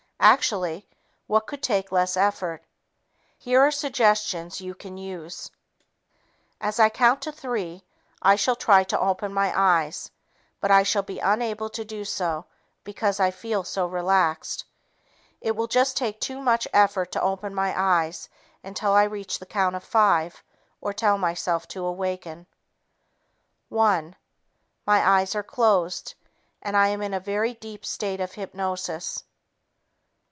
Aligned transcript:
Actually, 0.23 0.87
what 1.25 1.47
could 1.47 1.63
take 1.63 1.91
less 1.91 2.15
effort? 2.15 2.63
Here 3.39 3.59
are 3.59 3.71
suggestions 3.71 4.61
you 4.61 4.75
can 4.75 4.95
use: 4.95 5.49
"As 6.61 6.79
I 6.79 6.89
count 6.89 7.23
to 7.23 7.31
three, 7.31 7.83
I 8.21 8.35
shall 8.35 8.55
try 8.55 8.83
to 8.83 8.99
open 8.99 9.33
my 9.33 9.51
eyes, 9.59 10.11
but 10.59 10.69
I 10.69 10.83
shall 10.83 11.01
be 11.01 11.17
unable 11.17 11.71
to 11.71 11.83
do 11.83 12.05
so 12.05 12.45
because 12.83 13.19
I 13.19 13.31
feel 13.31 13.63
so 13.63 13.87
relaxed. 13.87 14.63
It 15.41 15.55
will 15.55 15.65
just 15.65 15.97
take 15.97 16.21
too 16.21 16.39
much 16.39 16.67
effort 16.71 17.11
to 17.13 17.21
open 17.23 17.55
my 17.55 17.73
eyes 17.75 18.29
until 18.63 18.91
I 18.91 19.05
reach 19.05 19.39
the 19.39 19.47
count 19.47 19.75
of 19.75 19.83
five 19.83 20.43
or 20.81 20.93
tell 20.93 21.17
myself 21.17 21.67
to 21.69 21.83
awaken. 21.83 22.45
One... 23.69 24.15
My 24.85 24.99
eyes 25.03 25.33
are 25.33 25.41
closed, 25.41 26.13
and 26.61 26.77
I 26.77 26.89
am 26.89 27.01
in 27.01 27.15
a 27.15 27.19
very 27.19 27.55
deep 27.55 27.83
state 27.87 28.19
of 28.21 28.33
hypnosis. 28.33 29.23